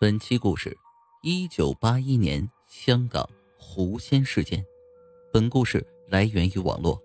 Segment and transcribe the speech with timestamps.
[0.00, 0.78] 本期故事：
[1.22, 4.64] 一九八一年香港狐仙事件。
[5.32, 7.02] 本故事来源于网络。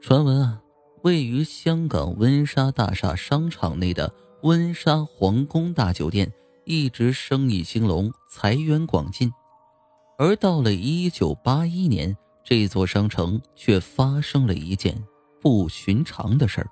[0.00, 0.60] 传闻啊，
[1.04, 4.12] 位于香港温莎大厦商场内的
[4.42, 6.32] 温莎皇宫大酒店
[6.64, 9.32] 一直生意兴隆，财源广进。
[10.18, 15.00] 而到了一九八一年，这座商城却发生了一件
[15.40, 16.66] 不寻常的事儿。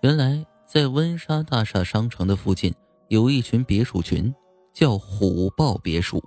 [0.00, 2.74] 原来，在温莎大厦商城的附近。
[3.12, 4.34] 有一群别墅群，
[4.72, 6.18] 叫虎豹别墅。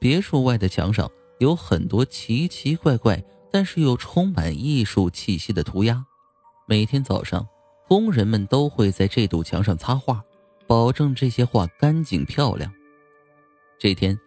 [0.00, 6.04] 别墅外的墙上有很多奇奇怪怪，但是又充满艺术气息的涂鸦。
[6.66, 7.46] 每天早上，
[7.86, 10.20] 工人们都会在这堵墙上擦画，
[10.66, 12.68] 保证这些画干净漂亮。
[13.78, 14.18] 这天，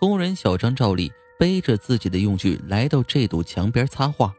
[0.00, 4.34] 工人小张照例背着自己的用具来到这堵墙边擦画。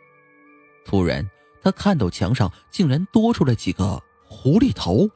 [0.84, 1.26] 突然，
[1.62, 5.10] 他看到墙上竟然多出来几个狐狸头。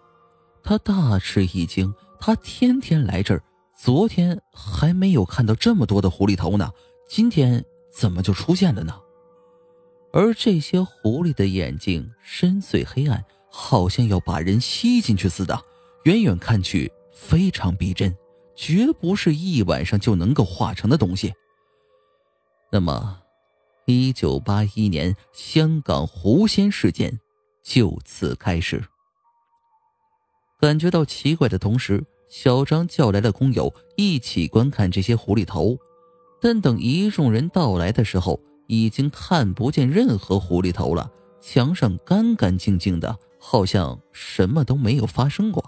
[0.64, 3.44] 他大吃一惊，他天天来这儿，
[3.78, 6.72] 昨天还没有看到这么多的狐狸头呢，
[7.08, 8.98] 今天怎么就出现了呢？
[10.14, 15.60] 而这些狐狸的眼睛深邃黑暗，好像要把人吸进去似的，
[16.04, 18.16] 远远看去非常逼真，
[18.56, 21.34] 绝不是一晚上就能够画成的东西。
[22.72, 23.20] 那么，
[23.86, 27.20] 一九八一年香港狐仙事件
[27.62, 28.82] 就此开始。
[30.64, 35.78] 感觉到奇怪的同时，小张叫来了工友一起观看这些狐狸头。
[36.40, 41.12] 但等一众人到来的时候，已经看不见任何狐狸头了，
[41.42, 45.62] 墙上干干净净的，好像什么都没有发生过。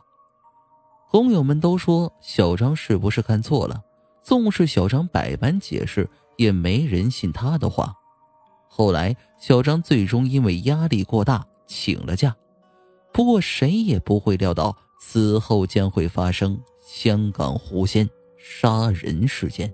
[1.11, 3.81] 工友们都说小张是不是看错了？
[4.23, 7.93] 纵使小张百般解释，也没人信他的话。
[8.69, 12.33] 后来，小张最终因为压力过大请了假。
[13.11, 14.73] 不过，谁也不会料到。
[14.99, 19.73] 此后将会发生香港狐仙杀人事件。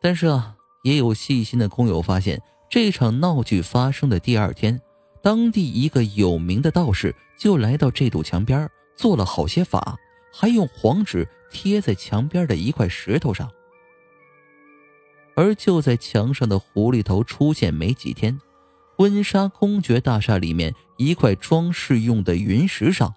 [0.00, 4.80] 但是啊，也有细心的工友发现，这场闹剧发生的第二天，
[5.22, 9.96] 当地一个有名的道士就来到这堵墙边，做了好些法，
[10.32, 13.50] 还用黄纸贴在墙边的一块石头上。
[15.36, 18.38] 而就在墙上的狐狸头出现没几天，
[18.98, 23.14] 温莎公爵大厦里面一块装饰用的云石上。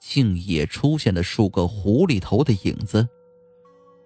[0.00, 3.08] 竟也出现了数个狐狸头的影子。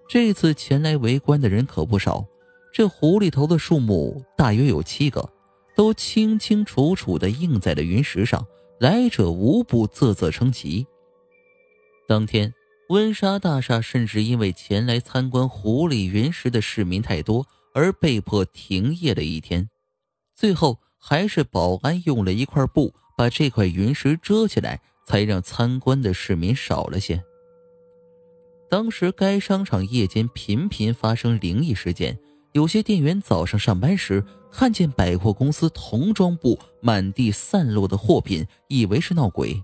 [0.09, 2.27] 这次前来围观的人可不少，
[2.73, 5.29] 这狐狸头的数目大约有七个，
[5.75, 8.47] 都清清楚楚地映在了云石上，
[8.79, 10.87] 来者无不啧啧称奇。
[12.07, 12.53] 当天，
[12.89, 19.71] 温莎大厦甚至因为前来参观狐狸云石的市民太多，而被迫停业了一天。
[20.35, 24.81] 最后，还是保安用了一块布把这块云石遮起来。
[25.05, 27.23] 才让参观的市民少了些。
[28.69, 32.19] 当时该商场夜间频频发生灵异事件，
[32.53, 39.63] 有些店员早上上班时看见百货公司童装部满地散落的货品，以为是闹鬼。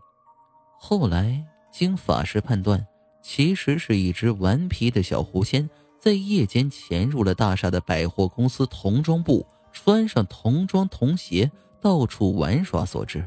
[0.79, 2.87] 后来经法师判断，
[3.23, 11.51] 其实是一只顽皮的小狐仙在夜间潜入了大厦的百货公司童装部，穿上童装童鞋，
[11.81, 13.25] 到处玩耍所致。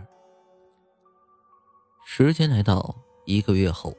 [2.13, 3.95] 时间来到一个月后，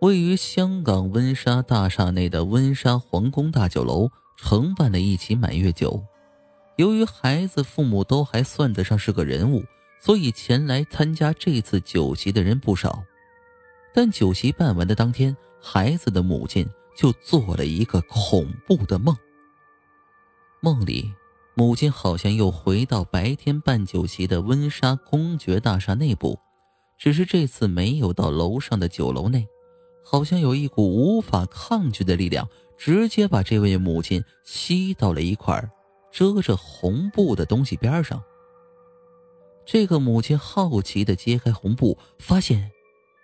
[0.00, 6.00] 位于香港温莎大厦内的温莎皇宫大酒楼承办了一起满月酒。
[6.76, 9.64] 由于孩子父母都还算得上是个人物，
[9.98, 13.02] 所以前来参加这次酒席的人不少。
[13.92, 16.64] 但酒席办完的当天，孩子的母亲
[16.96, 19.16] 就做了一个恐怖的梦。
[20.60, 21.12] 梦里，
[21.54, 26.38] 母亲好像又回到白天办酒席的温莎公爵大厦内部。
[26.98, 29.46] 只是这次没有到楼上的酒楼内，
[30.04, 35.70] 好像有一股无法抗拒的力量，直接把这位母亲吸到了一块
[36.10, 38.22] 遮着红布的东西边上。
[39.66, 42.70] 这个母亲好奇地揭开红布，发现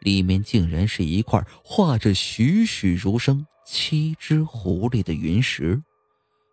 [0.00, 5.82] 里面竟然是一块画着栩栩如生七只狐狸的云石，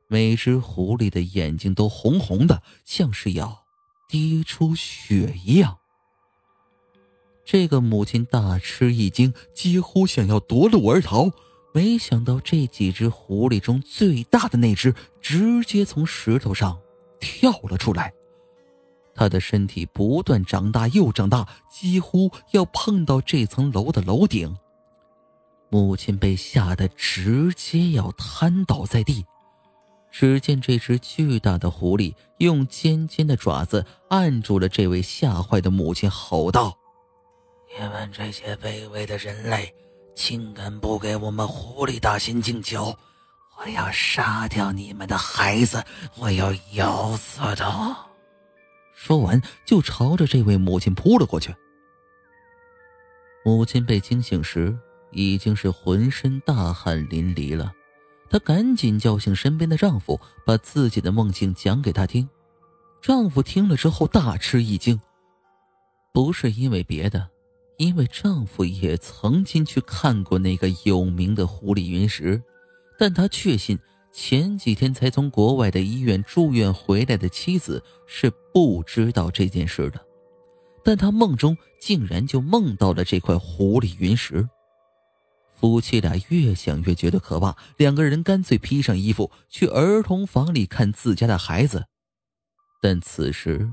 [0.07, 3.63] 每只狐狸的眼睛都红红的，像是要
[4.09, 5.77] 滴出血一样。
[7.47, 11.31] 这个母亲大吃一惊，几乎想要夺路而逃。
[11.73, 16.77] 没想到这几只狐狸中最大的那只，直接从石头上
[17.21, 18.13] 跳了出来。
[19.15, 24.53] 它的身体不断长大又长大，几乎要碰到这层楼的楼顶。
[25.69, 29.23] 母亲被吓得直接要瘫倒在地。
[30.11, 36.77] 只见这只巨大的狐狸用尖尖的爪子按住了这位吓坏的母亲，吼道。
[37.75, 39.73] 你们这些卑微的人类，
[40.15, 42.97] 竟敢不给我们狐狸大仙敬酒！
[43.59, 45.83] 我要杀掉你们的孩子！
[46.17, 47.97] 我要咬死他！
[48.93, 51.53] 说完，就朝着这位母亲扑了过去。
[53.43, 54.77] 母亲被惊醒时，
[55.11, 57.73] 已经是浑身大汗淋漓了。
[58.29, 62.27] 她赶紧叫醒身边的丈夫，把自己的梦境讲给他听。
[63.01, 64.99] 丈夫听了之后大吃一惊，
[66.11, 67.29] 不是因为别的，
[67.77, 72.41] 因为丈夫也曾经去看过那个有名的狐狸云石，
[72.97, 73.77] 但他确信。
[74.09, 80.03] 前几天才从国外的医院住院回来的妻子是不知道这件事的，
[80.83, 84.49] 但他梦中竟然就梦到了这块狐狸云石。
[85.55, 91.85] 夫妻俩越想越觉得可怕，两个人干脆披上衣服去儿童房里看自家的孩子，
[92.81, 93.71] 但此时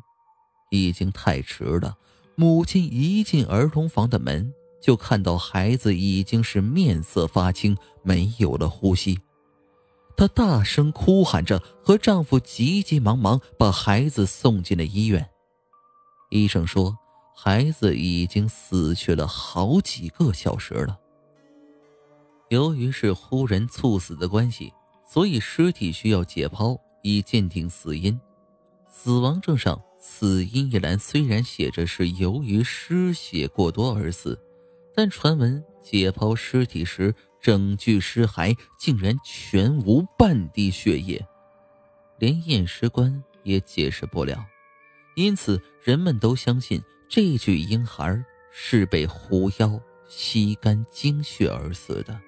[0.71, 1.97] 已经太迟了。
[2.37, 9.21] 母亲一进儿童房的门，就看到孩子已经是面色发青，没有了呼吸。
[10.17, 15.29] 她大声哭喊着，和丈夫急急忙忙把孩子送进了医院。
[16.31, 16.97] 医生说，
[17.37, 20.99] 孩子已经死去了好几个小时了。
[22.51, 24.73] 由于是忽然猝死的关系，
[25.09, 28.21] 所以尸体需要解剖以鉴定死因。
[28.89, 34.39] 死亡证上死因一栏虽然写着是由于失血过多而死，
[34.95, 37.13] 但传闻解剖尸体时。
[37.45, 41.23] 整具尸骸竟然全无半滴血液，
[42.19, 44.43] 连验尸官也解释不了，
[45.15, 49.79] 因此人们都相信这具婴孩是被狐妖
[50.09, 52.19] 吸干精血而死的。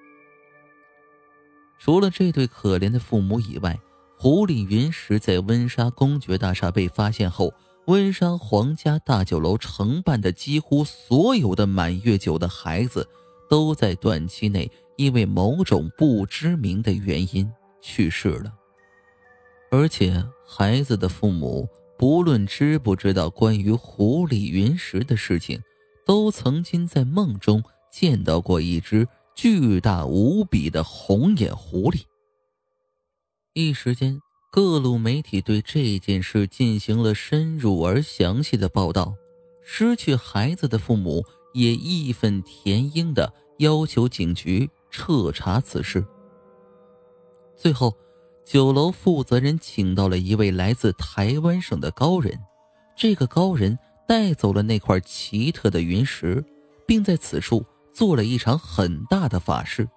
[1.79, 3.75] 除了这对可怜的父母以外，
[4.15, 7.51] 狐狸云石在温莎公爵大厦被发现后，
[7.87, 13.07] 温莎皇家大酒楼承办的几乎所有的满月酒的孩子
[13.49, 14.71] 都在短期内。
[14.97, 17.47] 因为某种不知名的原因
[17.83, 18.51] 去世了，
[19.69, 21.69] 而且孩子的父母
[21.99, 25.61] 不论知不知道关于狐狸云石的事情，
[26.03, 32.01] 都曾经在梦中见到过一只巨大无比的红眼狐狸。
[33.53, 34.19] 一时间，
[34.57, 39.13] 各路媒体对这件事进行了深入而详细的报道，
[39.61, 41.23] 失去孩子的父母
[41.53, 44.67] 也义愤填膺的要求警局。
[44.89, 46.03] 彻查此事。
[47.55, 47.95] 最后，
[48.43, 52.35] 酒楼负责人请到了一位来自台湾省的高人。
[52.95, 53.77] 这个高人
[54.07, 56.43] 带走了那块奇特的云石，
[56.87, 57.63] 并在此处
[57.93, 59.87] 做了一场很大的法事。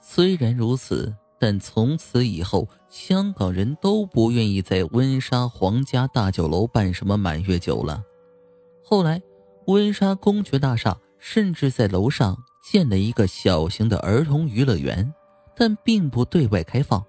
[0.00, 8.04] 虽然如此，但从此以后，香港人都不愿意在温莎皇家大酒楼办什么满月酒了。
[8.84, 9.20] 后来，
[9.66, 12.38] 温莎公爵大厦甚至在楼上。
[12.62, 15.12] 建了一个小型的儿童娱乐园，
[15.56, 17.04] 但并不对外开放，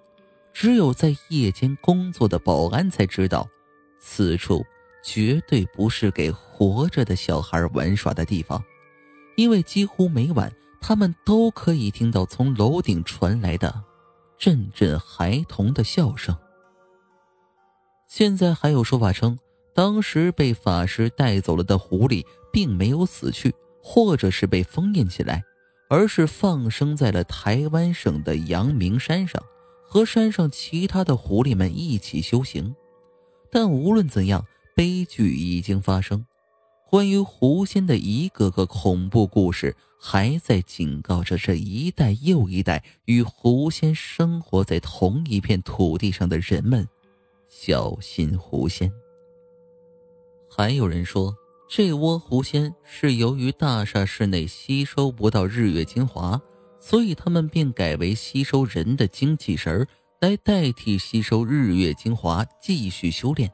[0.51, 3.47] 只有在夜间工作的保安才知道。
[3.99, 4.65] 此处
[5.03, 8.63] 绝对不是给活着的小孩玩耍的地方，
[9.35, 10.51] 因为几乎每晚
[10.81, 13.83] 他们都可以听到从楼顶传来的
[14.37, 16.35] 阵阵孩童的笑声。
[18.07, 19.37] 现在还有说法称，
[19.73, 23.53] 当时被法师带走了的狐狸并没有死去。
[23.85, 25.43] 或者是被封印起来，
[25.89, 29.43] 而是放生在了台湾省的阳明山上，
[29.83, 32.73] 和山上其他的狐狸们一起修行。
[33.51, 36.25] 但无论怎样，悲剧已经发生。
[36.89, 46.85] 关于狐仙的一个个恐怖故事，还在警告着这一代又一代与狐仙生活在同一片土地上的人们：
[47.47, 48.91] 小心狐仙。
[50.49, 51.33] 还有人说。
[51.75, 56.39] 这窝狐仙是由于大厦室内吸收不到日月精华，
[56.77, 59.87] 所以他们便改为吸收人的精气神
[60.19, 63.51] 来代替吸收日月精华继续修炼。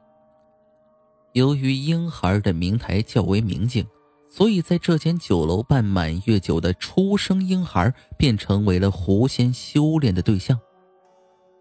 [1.32, 3.88] 由于婴孩的名台较为明净，
[4.30, 10.58] 所以在这间酒楼办满月酒的出生婴孩便成为了狐仙修炼的对象。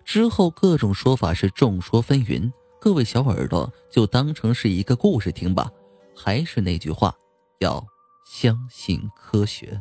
[0.05, 5.71] 之后各种说法是众说纷纭，各位小耳朵就当成是一个故事听吧。
[6.15, 7.15] 还是那句话，
[7.61, 7.85] 要
[8.25, 9.81] 相信科学。